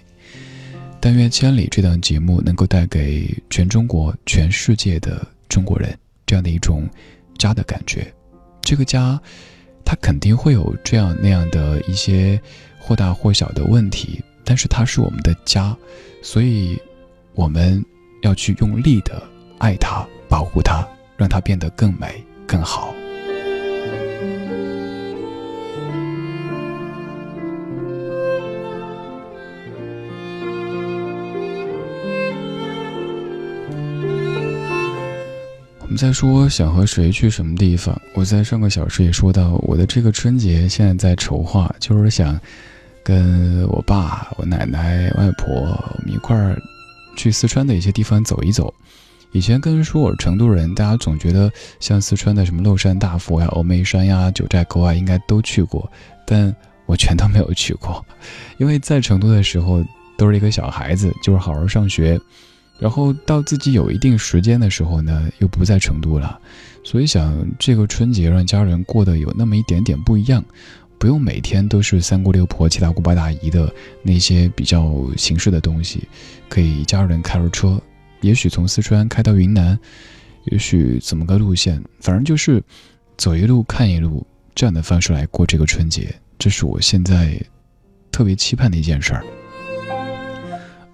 [1.04, 6.88] 但愿《千里》这档节目能够带给全中国、全世界的中国人这样的一种
[7.40, 8.14] 家的感觉。
[8.62, 9.20] 这个家，
[9.84, 12.40] 它肯定会有这样那样的一些
[12.80, 15.76] 或大或小的问题，但是它是我们的家，
[16.22, 16.80] 所以
[17.34, 17.84] 我们
[18.22, 19.24] 要去用力的
[19.58, 20.88] 爱它、保护它，
[21.18, 22.94] 让它变得更美、更好。
[35.92, 38.02] 我们在说想和谁去什么地方。
[38.14, 42.40] 我在上个小时也说到，我的这个春节现在在筹划，就是想
[43.04, 46.58] 跟我爸、我奶奶、外婆我们一块儿
[47.18, 48.74] 去四川的一些地方走一走。
[49.34, 51.52] 以前跟人说我是成都人，大家总觉得
[51.82, 55.92] 像四川的什么乐山大佛呀、峨眉山呀、九寨沟啊，应该都去过，
[56.26, 58.06] 但我全都没有去过，
[58.58, 59.84] 因为在成都的时候
[60.18, 62.18] 都是一个小孩子，就是好好上学。
[62.82, 66.40] 然后到自己有一定时间的时候呢，又不在成都了，
[66.84, 70.44] 所以想这个春节让家人过得有那么一点点不一样，
[70.98, 76.08] 不用每天都是三姑六婆七大姑八大姨的那些比较形式的东西，
[76.50, 77.80] 可以一家人开着车，
[78.22, 79.78] 也许从四川开到云南，
[80.46, 82.60] 也许怎么个路线，反正就是
[83.16, 87.40] 走一路看一路这样的方式来过这个春节，这是我现在
[88.12, 89.24] 特别期盼的一件事儿。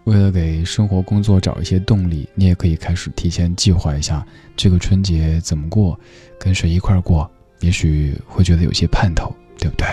[0.08, 6.00] 为了给生活工作找一些动力，你也可以开始提前计划一下这个春节怎么过，
[6.40, 9.86] 跟谁一块过，也许会觉得有些盼头，对不对？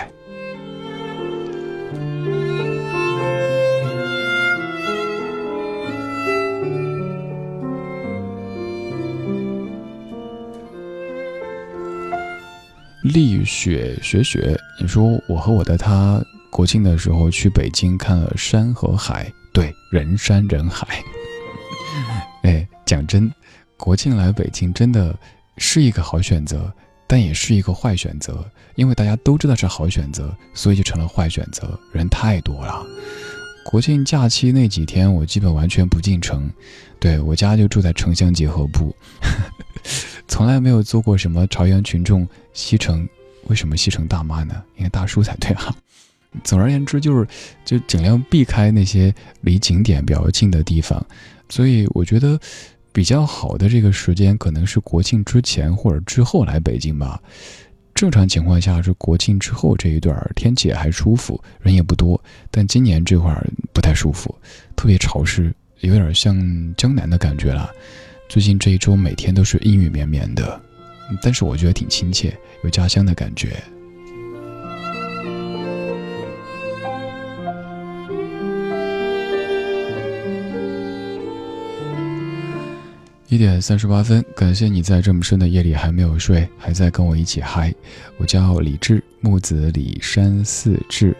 [13.03, 19.29] 丽雪雪雪，你说我和我的他国庆的时候去北京看了山和海。
[19.55, 21.01] 对，人山人海。
[22.43, 23.31] 哎，讲真，
[23.77, 25.17] 国庆来北京真的
[25.57, 26.69] 是一个好选择，
[27.07, 31.79] 但也是一个坏选择，因为大家都知道是好选择，所以就成了坏选择。
[31.93, 32.85] 人太多了。
[33.63, 36.51] 国庆假期那几天，我基本完全不进城，
[36.99, 38.93] 对我家就住在城乡结合部，
[40.27, 43.07] 从来没有做过什么朝阳群众西城。
[43.47, 44.61] 为什么西城大妈呢？
[44.75, 45.73] 应该大叔才对啊。
[46.43, 47.27] 总而言之，就是
[47.63, 51.05] 就尽量避开那些离景点比较近的地方，
[51.49, 52.39] 所以我觉得
[52.91, 57.21] 比较好的这个时间可能是国庆之前或者之后来北京吧。
[57.93, 62.21] 正常情况下是国庆之后这一段天气还舒服，人也不多，
[62.51, 64.35] 但今年这会儿不太舒服，
[64.75, 66.35] 特别潮湿，有点像
[66.75, 67.71] 江南的感觉了。
[68.27, 70.59] 最近这一周每天都是阴雨绵绵的，
[71.21, 73.63] 但是我觉得挺亲切，有家乡的感觉。
[83.27, 87.73] 一点三十八分，感谢你在这么深的夜里还没有睡，还在跟我一起嗨。
[88.17, 91.15] 我叫李志，木子李山寺志。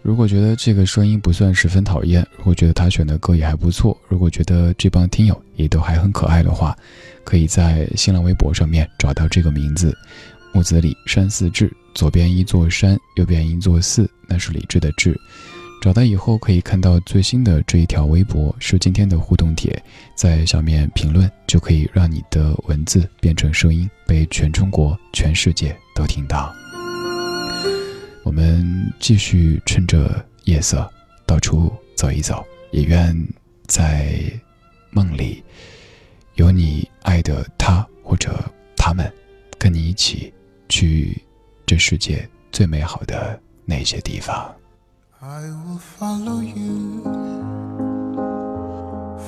[0.00, 6.76] 如果觉得这个声音不算十分讨厌，如果觉得他选的歌也还不错，如果觉得这帮听友也都还很可爱的话，
[7.24, 9.92] 可以在新浪微博上面找到这个名字：
[10.52, 11.70] 木子李山寺志。
[11.92, 15.18] 左边一座山，右边一座寺，那是李志的志。
[15.80, 19.82] 找到以后可以看到最新的这一条微博是今天的互动帖，
[20.14, 26.54] 在下面评论就可以让你的文字变成声音，被全中国、全世界都听到。
[28.24, 30.88] 我们继续趁着夜色
[31.24, 33.16] 到处走一走，也愿
[33.66, 34.22] 在
[34.90, 35.42] 梦里
[36.34, 38.38] 有你爱的他或者
[38.76, 39.10] 他们，
[39.58, 40.30] 跟你一起
[40.68, 41.22] 去
[41.64, 44.54] 这世界最美好的那些地方。
[45.22, 47.02] I will follow you,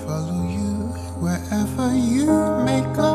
[0.07, 0.89] follow you
[1.21, 2.25] wherever you
[2.65, 3.12] may go.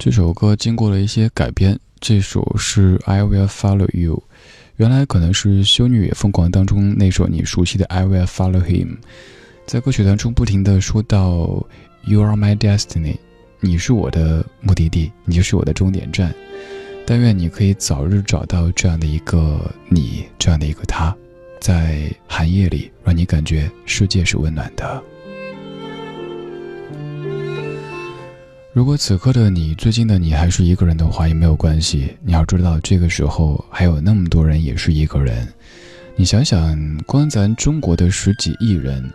[0.00, 4.16] 这首歌经过了一些改编，这首是《I Will Follow You》，
[4.76, 8.86] 原来可能是《修女也疯狂》当中那首你熟悉的《I Will Follow Him》。
[9.66, 11.66] 在歌曲当中不停的说到
[12.04, 13.18] “You are my destiny”，
[13.60, 16.34] 你是我的目的地，你就是我的终点站。
[17.04, 21.14] 但愿你可以早日找到这样的一个你，这样的一个他，
[21.60, 25.02] 在寒夜里让你感觉世界是温暖的。
[28.72, 32.16] 如果此刻的你，最近的你还是一个人的话，也没有关系。
[32.22, 35.52] 你要知道，这个时候还有那么多人也是一个人。
[36.14, 39.12] 你想想，光咱中国的十几亿人，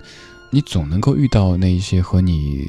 [0.51, 2.68] 你总能够遇到那一些和你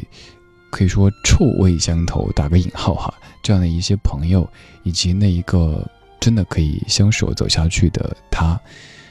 [0.71, 3.13] 可以说臭味相投（打个引号哈）
[3.43, 4.49] 这样的一些朋友，
[4.85, 5.85] 以及那一个
[6.21, 8.59] 真的可以相守走下去的他。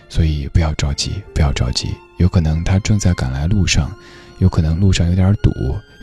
[0.07, 3.91] 所以不要着急，不要着急，有可能他正在赶来路上。
[4.39, 5.51] 有可能路上有点堵，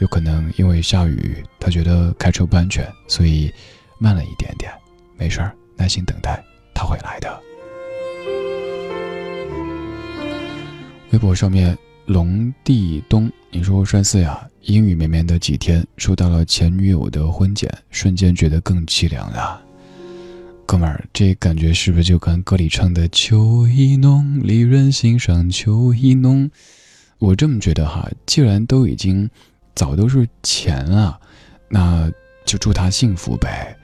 [0.00, 3.52] 有可能因为下雨，他觉得开车不安全，所以
[3.98, 4.72] 慢了一点点。
[5.18, 7.40] 没事儿，耐心等待，他会来的。
[11.10, 11.76] 微博上面
[12.06, 19.62] 龙地东，你说山四呀，阴雨绵绵的几天，收到了前女友的婚检，瞬间觉得更凄凉了。
[20.64, 26.50] 哥们儿，这感觉是不是就跟歌里唱的“秋意浓，离人心上秋意浓”？
[27.22, 29.30] 我这么觉得哈，既然都已经
[29.76, 31.16] 早都是钱了，
[31.68, 32.10] 那
[32.44, 33.76] 就祝他幸福呗。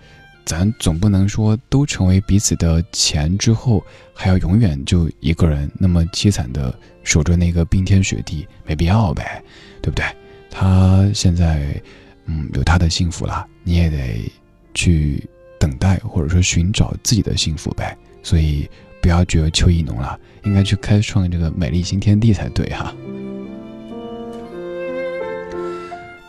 [0.45, 9.41] 咱总不能说都成为彼此的钱之后，还要永远就一个人那么凄惨的守着那个冰天雪地，没必要呗，
[9.81, 10.05] 对不对？
[10.51, 11.81] 他现在
[12.25, 14.29] 嗯有他的幸福了，你也得
[14.75, 15.25] 去
[15.61, 17.97] 等待或者说寻找自己的幸福呗。
[18.25, 18.69] 所以
[19.01, 22.93] 不要觉得秋意浓了，应该去开创这个美丽新天地才对哈。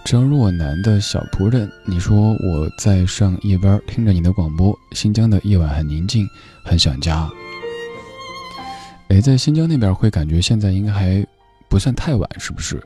[0.06, 4.78] 张若楠的小仆人，你说我在上夜班，听着你的广播。
[4.94, 6.28] 新疆的夜晚很宁静，
[6.64, 7.30] 很想家。
[9.10, 11.26] 哎，在新疆那边会感觉现在应该还
[11.70, 12.82] 不算太晚，是不是？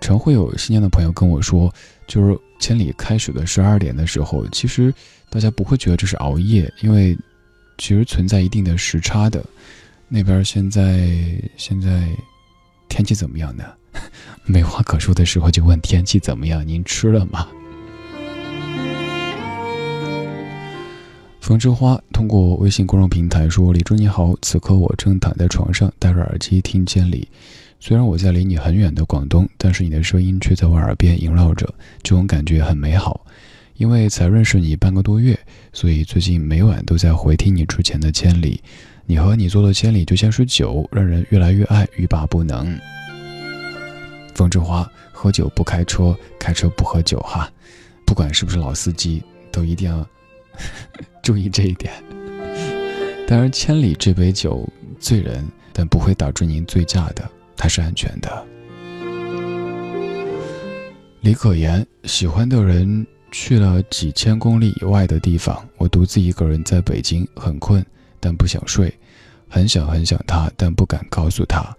[0.00, 1.72] 常会有新疆的朋友跟我说，
[2.06, 4.92] 就是千里开始的十二点的时候，其实
[5.30, 7.16] 大家不会觉得这是熬夜，因为
[7.78, 9.42] 其实存在一定的时差的。
[10.08, 11.08] 那边现在
[11.56, 12.06] 现在
[12.88, 13.64] 天气怎么样呢？
[14.44, 16.66] 没话可说的时候就问天气怎么样？
[16.66, 17.48] 您吃了吗？
[21.40, 27.28] 冯之花通过微信公众平台说：“李忠你好，此刻我正躺在床上，戴着耳机听千里。
[27.78, 31.72] 虽然我在离你很远的广东，但是你的声音却在我耳边萦绕着，
[32.02, 33.24] 这种感觉很美好。
[33.76, 35.38] 因为才认识你半个多月，
[35.72, 38.60] 所以最近每晚都在回听你之前的千里。
[39.04, 42.76] 你和你做的千里就像是酒，让人越来越爱，欲罢不能。”
[44.36, 47.50] 风之花，喝酒不开车，开车不喝酒哈。
[48.04, 50.06] 不管是不是老司机，都一定要
[51.22, 51.92] 注意这一点。
[53.26, 54.64] 当然，千里这杯酒
[55.00, 58.46] 醉人，但不会导致您醉驾的，它是安全的。
[61.22, 67.84] 李可言，喜欢的人去了几千公里以外的地方，我独自一个人在北京，很困，
[68.20, 68.96] 但不想睡，
[69.48, 71.76] 很想很想他，但不敢告诉他。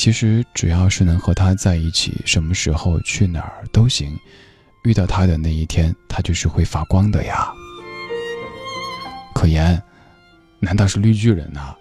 [0.00, 4.18] 其实只要是能和他在一起，什么时候去哪儿都行。
[4.84, 7.52] 遇到他的那一天，他就是会发光的呀。
[9.34, 9.78] 可言，
[10.58, 11.74] 难道是绿巨人呐？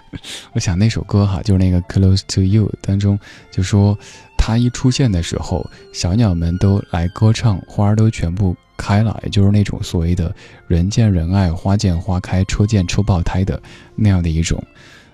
[0.54, 3.94] 我想那首歌哈，就是那个《Close to You》当中，就说
[4.38, 5.62] 他一出现的时候，
[5.92, 10.34] 小鸟们都来歌唱，花儿都全部开了，也就是那种所谓的
[10.68, 13.62] 人见人爱、花见花开、车见车爆胎的
[13.94, 14.58] 那样的一种。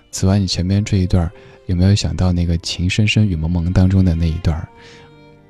[0.09, 1.29] 此外，你前面这一段。
[1.67, 4.67] 有没有想到那个情深深雨蒙蒙当中的那一段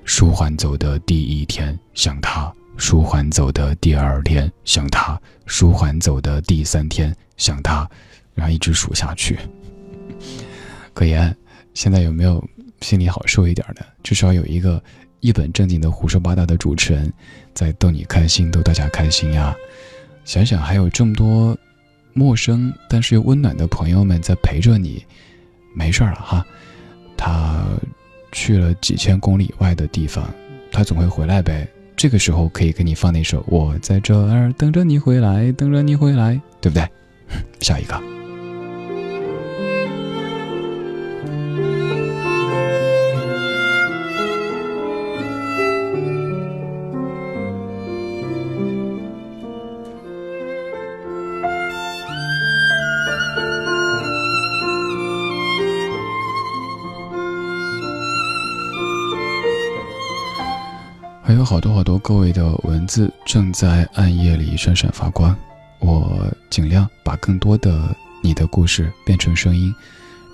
[0.03, 7.89] 舒缓走的第一天想他，舒缓走的第二天想他，舒缓走的第三天想他，
[8.33, 9.37] 然后一直数下去。
[10.93, 11.35] 可言，
[11.73, 12.41] 现在有没有
[12.81, 13.85] 心里好受一点的？
[14.03, 14.81] 至少有一个
[15.19, 17.11] 一本正经的胡说八道的主持人，
[17.53, 19.53] 在逗你开心，逗大家开心呀。
[20.23, 21.57] 想想还有这么多
[22.13, 25.03] 陌生但是又温暖的朋友们在陪着你。
[25.75, 26.45] 没事了哈，
[27.15, 27.65] 他
[28.31, 30.27] 去了几千公里外的地方，
[30.71, 31.67] 他总会回来呗。
[31.95, 36.87] 这个时候可以给你放那首《我在这儿等着你回来，等着你回来》，对不对？
[37.61, 38.14] 下一个。
[62.07, 65.35] 各位的文字正在暗夜里闪闪发光。
[65.79, 69.73] 我尽量把更多的你的故事变成声音，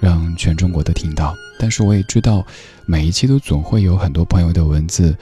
[0.02, 1.34] 让全中国都听到。
[1.58, 2.46] 但是我也知道，
[2.86, 5.18] 每一期都总会有很多朋友的文字，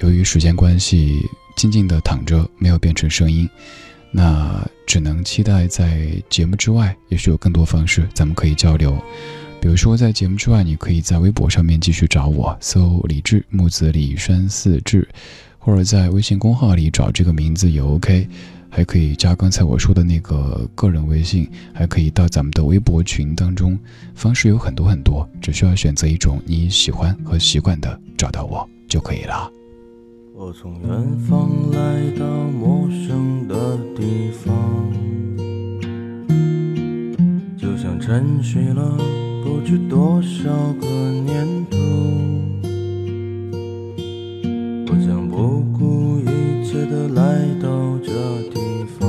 [0.00, 1.26] 由于时间关系，
[1.56, 3.48] 静静的躺着，没有变成声音。
[4.10, 8.94] 那只能期待在节目之外，也许有更多方式咱们可以交流。
[9.58, 15.08] 比如说，在节目之外，你可以在微博上面继续找我，搜“李志木子李山四志”，
[15.68, 18.26] 或者在微信公号里找这个名字也 OK。
[18.70, 23.78] 还可以加刚才我说的那个个人微信，还可以到咱们的微博群当中。
[24.14, 29.50] 方式有很多很多，只需要选择一种你喜欢和习惯的，找到我就可以了。
[30.34, 34.54] 我从远方来到陌生的地方，
[37.58, 38.96] 就像沉睡了。
[39.44, 40.50] 不知多少
[40.80, 41.76] 个年头，
[47.14, 47.22] 来
[47.60, 47.68] 到
[48.04, 48.12] 这
[48.50, 49.08] 地方。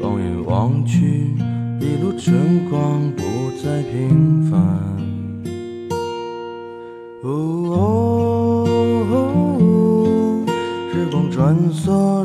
[0.00, 1.32] 放眼望去，
[1.80, 3.22] 一路春光不
[3.62, 4.58] 再平凡。
[7.22, 8.64] 哦，
[10.92, 12.24] 时光穿梭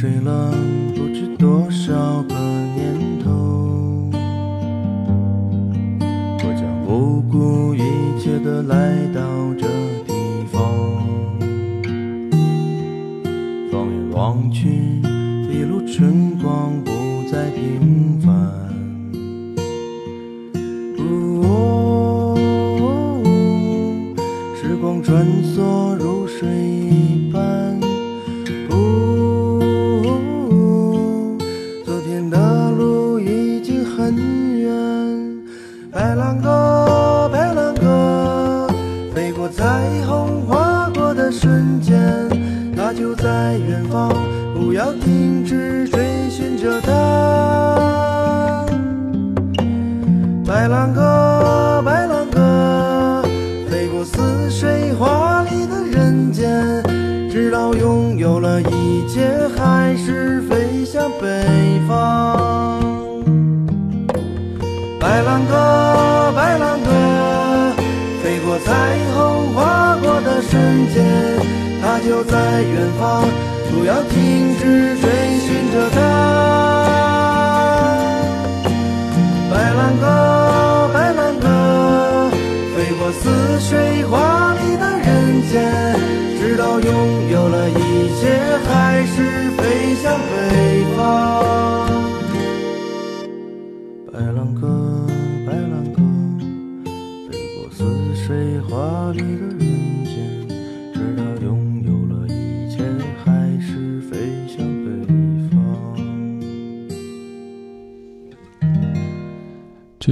[0.00, 0.54] 睡了
[0.94, 2.34] 不知多少个
[2.76, 4.08] 年头，
[6.38, 7.82] 我将不顾一
[8.16, 9.20] 切的来到
[9.58, 9.66] 这
[10.06, 10.14] 地
[10.52, 10.62] 方，
[13.72, 14.68] 放眼望去，
[15.50, 16.92] 一路春光不
[17.28, 17.97] 再停。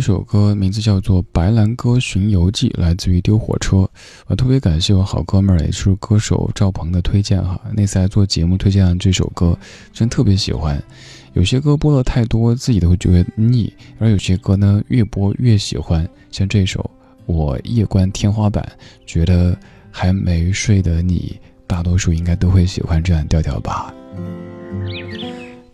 [0.07, 3.79] 这首歌名字叫做《白兰鸽巡游记》，来自于丢火车。
[4.29, 7.61] 我特别感谢我好哥们儿，也是歌手赵鹏的推荐哈。
[7.75, 9.59] 那次来做节目推荐了这首歌，
[9.93, 10.81] 真特别喜欢。
[11.33, 16.09] 有些歌播了太多，自己都会觉得腻；而有些歌呢，越播越喜欢。
[16.31, 16.89] 像这首
[17.27, 18.65] 《我夜观天花板》，
[19.07, 19.59] 觉得
[19.91, 21.37] 还没睡的你，
[21.67, 23.93] 大多数应该都会喜欢这样调调吧。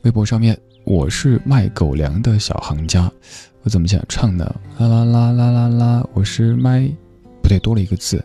[0.04, 3.10] 微博上面，我是卖狗粮的小行家。
[3.62, 4.44] 我怎么想唱呢？
[4.78, 6.06] 啦啦啦啦啦啦！
[6.12, 6.88] 我是麦，
[7.40, 8.22] 不对，多了一个字。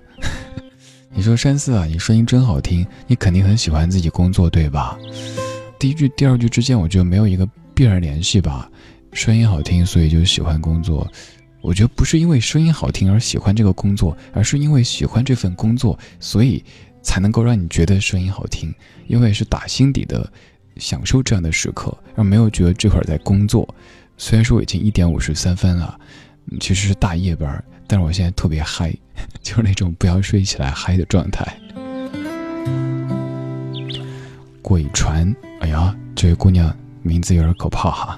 [1.13, 4.97] 你说山寺啊，你声音真好听，你肯定很喜欢自己工作，对吧？
[5.77, 8.67] 第一句、第二句之间，我觉得没有一个必然联系吧。
[9.13, 11.07] 声音好听，所以就喜欢工作。
[11.61, 16.63] 我觉得不是因为声音好听而喜欢这个工作，而是因为喜欢这份工作，所以
[17.03, 18.73] 才能够让你觉得声音好听。
[19.05, 20.27] 因为是打心底的
[20.79, 23.67] 享受这样的时刻，而没有觉得这会儿在工作。
[24.17, 25.99] 虽然说已经一点五十三分了，
[26.59, 28.93] 其实是大夜班，但是我现在特别嗨，
[29.43, 31.45] 就是那种不要睡起来嗨的状态。
[34.61, 38.17] 鬼船，哎呀，这位姑娘名字有点可怕哈。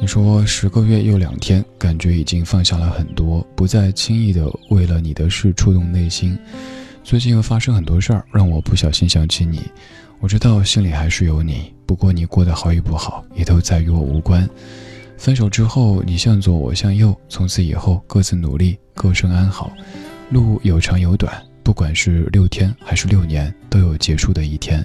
[0.00, 6.38] 你说十个月又两天，感觉已经放下了很多，不再轻易的为了你的事触动内心。
[7.02, 9.62] 最近又发生很多事儿，让我不小心想起你。
[10.20, 14.48] 我知道心里还是有你，不过你过得好与不好，也都在与我无关。
[15.16, 19.72] 分手之后，你向左，我向右，从此以后各自努力，各生安好。
[20.30, 24.84] 路有长有短，不管是六天还是六年，都有结束的一天。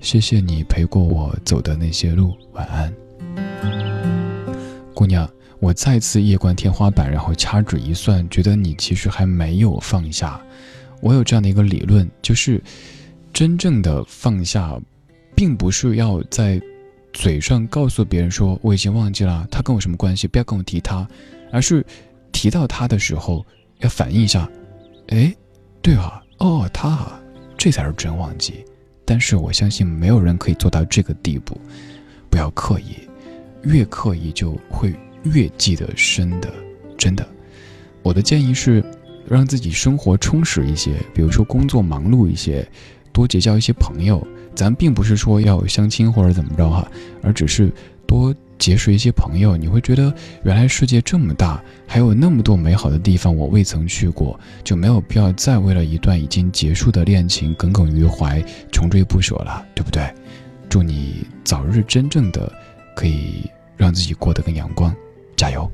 [0.00, 2.92] 谢谢你陪过我走的那些路，晚安。
[4.92, 5.28] 姑娘，
[5.60, 10.40] 我再次夜观天花板，然后掐指一算，觉得你其实还没有放下。
[11.00, 12.60] 我有这样的一个理论，就是
[13.32, 14.78] 真正的放下，
[15.34, 16.60] 并不是要在
[17.12, 21.06] 嘴上告诉别人说我已经忘记了他跟我什么关系，不要跟我提他，
[21.50, 21.84] 而是
[22.30, 23.44] 提到他的时候
[23.78, 24.48] 要反应一下，
[25.08, 25.34] 哎，
[25.80, 27.08] 对啊，哦，他，
[27.56, 28.64] 这才是真忘记。
[29.04, 31.60] 但是我相信没有人可以做到这个地步，
[32.30, 32.96] 不要刻意。
[33.64, 36.52] 越刻意就会越记得深的，
[36.98, 37.24] 真的。
[38.02, 38.84] 我的建议是，
[39.28, 42.66] 让自己生活充实一些，比如说工作忙碌一些，
[43.12, 44.26] 多结交一些朋友。
[44.54, 46.86] 咱并不是说要相亲或者怎么着哈，
[47.22, 47.72] 而只是
[48.06, 50.12] 多结识一些朋友，你会觉得
[50.44, 60.12] 原来世界这么大，还有那么多美好的地方我未曾去过，就没有必要再为了一段已经结束的恋情耿耿于怀、穷追不舍了，对不对？
[60.68, 62.52] 祝你早日真正的。
[62.94, 64.94] 可以让自己过得更阳光，
[65.34, 65.72] 加油！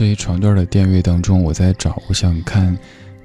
[0.00, 2.74] 这一长段的电乐当中，我在找，我想看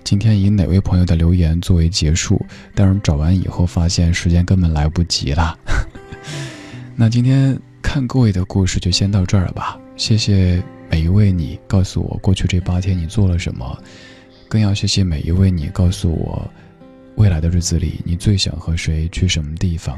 [0.03, 5.57] 今天以哪位朋友的留言作为结束，但是找完以后发现时间根本来不及了。
[6.93, 9.79] 那今天看各位的故事就先到这儿了吧。
[9.95, 10.61] 谢谢
[10.91, 13.81] 每一位你告诉我过去这八天你做了什么，
[14.49, 16.45] 更要谢谢每一位你告诉我
[17.15, 19.97] 未来的日子里你最想和谁去什么地方。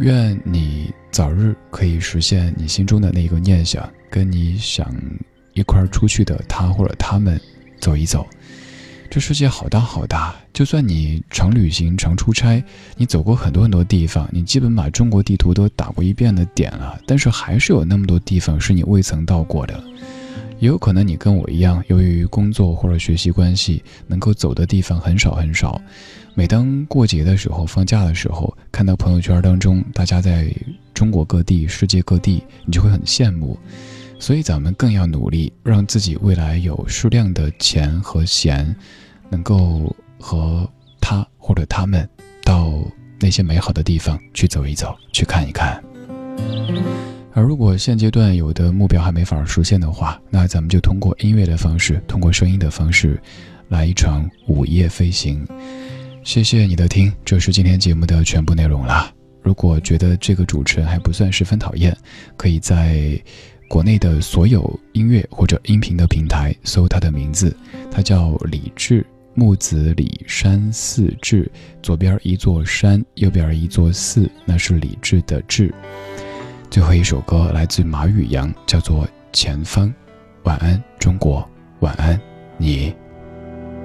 [0.00, 3.88] 愿你早日可以实现你心中的那个念想。
[4.10, 4.94] 跟你想
[5.54, 7.40] 一块出去的他或者他们
[7.80, 8.26] 走一走，
[9.10, 10.34] 这世界好大好大。
[10.52, 12.62] 就算你常旅行、常出差，
[12.96, 19.82] 你走过很多很多地方，你基本把中国地图都打过一遍的点了，但是还是有那么多地方是你未曾到过的。
[20.58, 25.80] 也有可能你跟我一样，由于工作或者学习关系，能够走的地方很少很少。
[26.34, 30.54] 每当过节的时候、放假的时候，看到朋友圈当中大家在
[30.94, 33.58] 中国各地、世界各地，你就会很羡慕。
[34.22, 38.72] 所以咱们更要努力，让自己未来有数量的钱和闲，
[39.28, 40.64] 能够和
[41.00, 42.08] 他或者他们
[42.44, 42.72] 到
[43.18, 45.82] 那些美好的地方去走一走，去看一看。
[47.32, 53.20] 而如果现阶段有的目标还没法实现的话，那咱们就通过音乐的方式，通过声音的方式，
[53.70, 55.44] 来一场午夜飞行。
[56.22, 59.12] 谢谢你的听，这是今天节目的全部内容了。
[59.42, 61.96] 如果觉得这个主持人还不算十分讨厌，
[62.36, 63.20] 可以在。
[63.72, 67.56] 国内的所有音乐或者音频的平台搜他的名字，
[67.90, 69.02] 他叫李志，
[69.32, 71.50] 木子李山寺志，
[71.82, 75.74] 左边一座山，右边一座寺，那是李志的志。
[76.68, 79.88] 最后一首歌来自马宇阳，叫做《前方》。
[80.42, 81.48] 晚安，中国，
[81.80, 82.20] 晚安。
[82.58, 82.94] 你。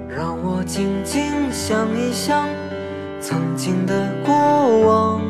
[0.06, 2.46] 让我静静想一想
[3.22, 4.34] 曾经的过
[4.86, 5.22] 往，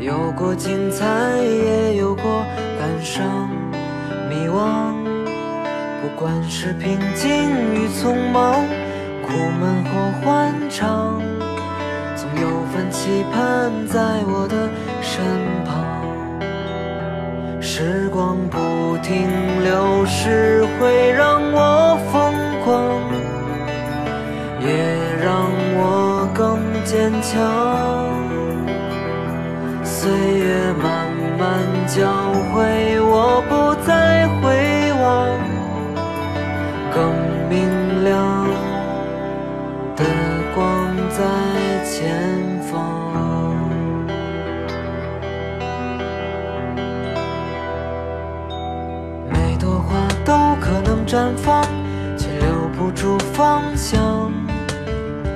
[0.00, 1.04] 有过精彩，
[1.42, 2.42] 也有过
[2.78, 3.50] 感伤、
[4.30, 4.94] 迷惘。
[6.00, 7.30] 不管是平静
[7.74, 8.54] 与匆忙，
[9.22, 9.30] 苦
[9.60, 9.90] 闷或
[10.22, 11.20] 欢畅，
[12.16, 14.70] 总有份期盼在我的
[15.02, 15.22] 身
[15.66, 15.84] 旁。
[17.60, 19.28] 时光不停
[19.62, 22.32] 流逝，会让我疯
[22.64, 22.72] 狂，
[24.62, 24.72] 也
[25.22, 25.44] 让
[25.76, 28.09] 我更坚强。
[30.00, 35.28] 岁月慢慢教会我，不再回望，
[36.90, 37.12] 更
[37.50, 38.48] 明亮
[39.94, 40.02] 的
[40.54, 42.16] 光在前
[42.62, 42.72] 方。
[49.28, 50.32] 每朵花都
[50.62, 51.62] 可能绽放，
[52.16, 54.32] 却留不住芳香。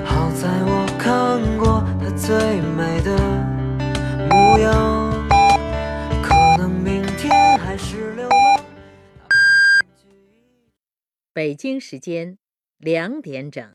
[0.03, 2.35] 好在我看过它最
[2.75, 3.15] 美的
[4.29, 5.27] 模样，
[6.23, 8.65] 可能明天还是流浪。
[11.33, 12.37] 北京时间
[12.77, 13.74] 两点整。